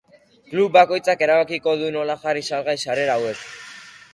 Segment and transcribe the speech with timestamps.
[0.53, 3.45] Klub bakoitzak erabakiko du nola jarri salgai sarrera hauek.